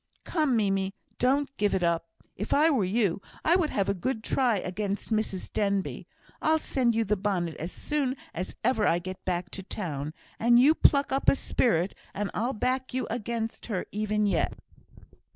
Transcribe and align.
"Come, 0.23 0.57
Mimie, 0.57 0.95
don't 1.19 1.55
give 1.57 1.75
it 1.75 1.83
up. 1.83 2.07
If 2.35 2.55
I 2.55 2.71
were 2.71 2.83
you, 2.83 3.21
I 3.45 3.55
would 3.55 3.69
have 3.69 3.87
a 3.87 3.93
good 3.93 4.23
try 4.23 4.57
against 4.57 5.11
Mrs 5.11 5.53
Denbigh. 5.53 6.07
I'll 6.41 6.57
send 6.57 6.95
you 6.95 7.05
the 7.05 7.15
bonnet 7.15 7.55
as 7.57 7.71
soon 7.71 8.17
as 8.33 8.55
ever 8.63 8.87
I 8.87 8.97
get 8.97 9.23
back 9.25 9.51
to 9.51 9.61
town, 9.61 10.15
and 10.39 10.59
you 10.59 10.73
pluck 10.73 11.11
up 11.11 11.29
a 11.29 11.35
spirit, 11.35 11.93
and 12.15 12.31
I'll 12.33 12.53
back 12.53 12.95
you 12.95 13.05
against 13.11 13.67
her 13.67 13.85
even 13.91 14.25
yet." 14.25 14.57